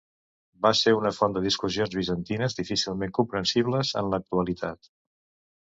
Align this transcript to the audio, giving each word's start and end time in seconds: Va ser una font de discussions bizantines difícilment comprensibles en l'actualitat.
Va 0.65 0.69
ser 0.79 0.93
una 0.99 1.11
font 1.17 1.35
de 1.35 1.43
discussions 1.43 1.93
bizantines 1.99 2.57
difícilment 2.61 3.15
comprensibles 3.21 3.95
en 4.05 4.13
l'actualitat. 4.15 4.93